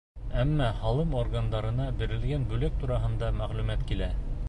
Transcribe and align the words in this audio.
Әммә 0.43 0.69
һалым 0.77 1.13
органдарына 1.19 1.87
бирелгән 2.01 2.51
бүләк 2.55 2.83
тураһында 2.85 3.33
мәғлүмәт 3.41 3.91
килә. 3.93 4.15